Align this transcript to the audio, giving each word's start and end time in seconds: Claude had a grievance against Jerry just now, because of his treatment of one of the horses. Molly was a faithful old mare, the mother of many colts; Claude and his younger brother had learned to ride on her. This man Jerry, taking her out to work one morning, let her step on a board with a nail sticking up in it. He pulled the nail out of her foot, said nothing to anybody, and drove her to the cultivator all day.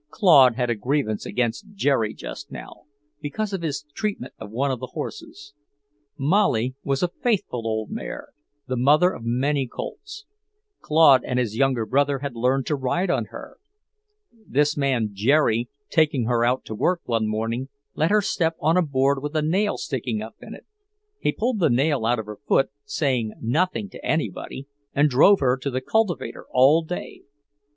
Claude 0.09 0.55
had 0.55 0.71
a 0.71 0.75
grievance 0.75 1.27
against 1.27 1.75
Jerry 1.75 2.15
just 2.15 2.51
now, 2.51 2.85
because 3.21 3.53
of 3.53 3.61
his 3.61 3.85
treatment 3.93 4.33
of 4.39 4.49
one 4.49 4.71
of 4.71 4.79
the 4.79 4.87
horses. 4.93 5.53
Molly 6.17 6.73
was 6.83 7.03
a 7.03 7.07
faithful 7.21 7.67
old 7.67 7.91
mare, 7.91 8.29
the 8.67 8.75
mother 8.75 9.11
of 9.13 9.21
many 9.23 9.67
colts; 9.67 10.25
Claude 10.79 11.23
and 11.23 11.37
his 11.37 11.55
younger 11.55 11.85
brother 11.85 12.17
had 12.17 12.33
learned 12.35 12.65
to 12.65 12.75
ride 12.75 13.11
on 13.11 13.25
her. 13.25 13.57
This 14.33 14.75
man 14.75 15.09
Jerry, 15.13 15.69
taking 15.91 16.25
her 16.25 16.43
out 16.43 16.65
to 16.65 16.73
work 16.73 17.01
one 17.05 17.27
morning, 17.27 17.69
let 17.93 18.09
her 18.09 18.21
step 18.23 18.55
on 18.59 18.77
a 18.77 18.81
board 18.81 19.21
with 19.21 19.35
a 19.35 19.43
nail 19.43 19.77
sticking 19.77 20.19
up 20.19 20.33
in 20.41 20.55
it. 20.55 20.65
He 21.19 21.31
pulled 21.31 21.59
the 21.59 21.69
nail 21.69 22.07
out 22.07 22.17
of 22.17 22.25
her 22.25 22.39
foot, 22.47 22.71
said 22.85 23.33
nothing 23.39 23.87
to 23.91 24.03
anybody, 24.03 24.65
and 24.95 25.11
drove 25.11 25.41
her 25.41 25.57
to 25.57 25.69
the 25.69 25.79
cultivator 25.79 26.47
all 26.51 26.81
day. 26.83 27.21